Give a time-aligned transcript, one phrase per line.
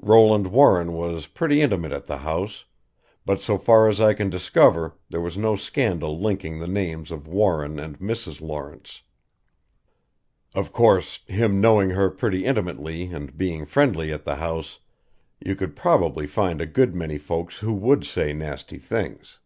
[0.00, 2.64] Roland Warren was pretty intimate at the house,
[3.26, 7.26] but so far as I can discover there was no scandal linking the names of
[7.26, 8.40] Warren and Mrs.
[8.40, 9.02] Lawrence.
[10.54, 14.78] Of course, him knowing her pretty intimately and being friendly at the house,
[15.44, 19.40] you could probably find a good many folks who would say nasty things.